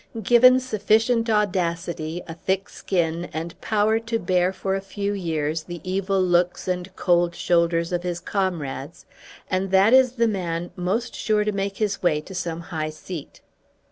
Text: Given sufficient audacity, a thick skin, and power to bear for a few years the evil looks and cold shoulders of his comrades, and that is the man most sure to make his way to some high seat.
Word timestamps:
Given 0.23 0.59
sufficient 0.59 1.29
audacity, 1.29 2.23
a 2.27 2.33
thick 2.33 2.69
skin, 2.69 3.29
and 3.33 3.61
power 3.61 3.99
to 3.99 4.17
bear 4.17 4.51
for 4.51 4.73
a 4.73 4.81
few 4.81 5.13
years 5.13 5.61
the 5.61 5.79
evil 5.83 6.19
looks 6.19 6.67
and 6.67 6.89
cold 6.95 7.35
shoulders 7.35 7.91
of 7.91 8.01
his 8.01 8.19
comrades, 8.19 9.05
and 9.47 9.69
that 9.69 9.93
is 9.93 10.13
the 10.13 10.27
man 10.27 10.71
most 10.75 11.13
sure 11.13 11.43
to 11.43 11.51
make 11.51 11.77
his 11.77 12.01
way 12.01 12.19
to 12.19 12.33
some 12.33 12.61
high 12.73 12.89
seat. 12.89 13.41